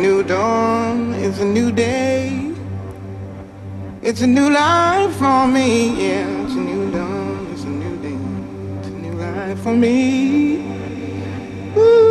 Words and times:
new 0.00 0.22
dawn, 0.22 1.12
it's 1.14 1.40
a 1.40 1.44
new 1.44 1.70
day. 1.70 2.52
It's 4.02 4.22
a 4.22 4.26
new 4.26 4.48
life 4.50 5.14
for 5.16 5.46
me, 5.46 6.08
yeah. 6.08 6.44
It's 6.44 6.54
a 6.54 6.56
new 6.56 6.90
dawn, 6.90 7.48
it's 7.52 7.64
a 7.64 7.68
new 7.68 7.96
day. 8.04 8.18
It's 8.78 8.88
a 8.88 8.90
new 8.90 9.12
life 9.12 9.60
for 9.62 9.74
me. 9.74 10.62
Ooh. 11.76 12.09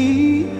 me. 0.00 0.59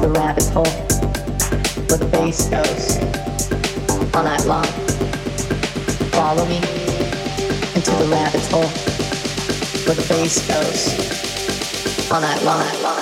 the 0.00 0.08
rabbit 0.08 0.48
hole 0.48 0.64
where 1.88 1.98
the 1.98 2.08
bass 2.10 2.48
goes 2.48 2.96
all 4.14 4.24
night 4.24 4.44
long. 4.46 4.64
Follow 6.12 6.46
me 6.46 6.56
into 7.74 7.90
the 7.90 8.08
rabbit 8.10 8.40
hole 8.50 8.70
where 9.84 9.94
the 9.94 10.06
bass 10.08 10.46
goes 10.48 12.10
all 12.10 12.20
night 12.20 12.42
long. 12.44 12.99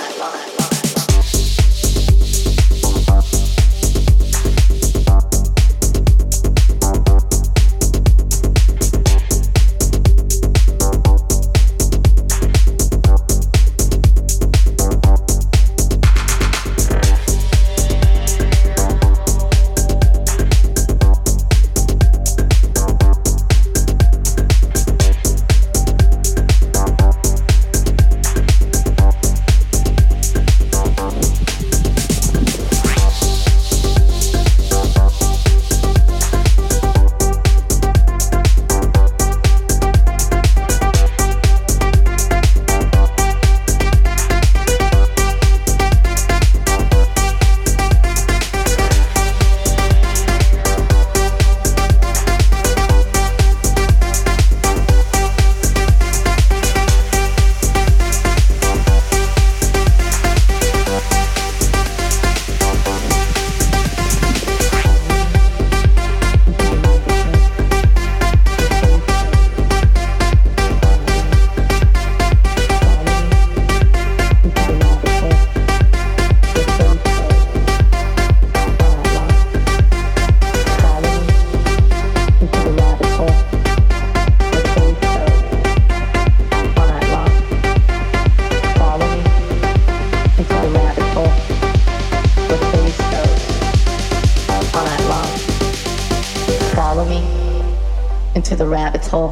into 98.39 98.55
the 98.55 98.65
rabbit 98.65 99.05
hole 99.05 99.31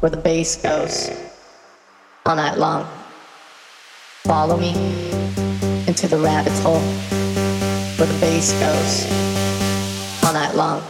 where 0.00 0.10
the 0.10 0.16
bass 0.16 0.56
goes 0.56 1.12
all 2.26 2.34
night 2.34 2.58
long. 2.58 2.84
Follow 4.24 4.56
me 4.56 4.70
into 5.86 6.08
the 6.08 6.18
rabbit 6.18 6.52
hole 6.54 6.80
where 7.96 8.08
the 8.08 8.18
bass 8.20 8.50
goes 8.58 10.24
all 10.24 10.32
night 10.32 10.56
long. 10.56 10.82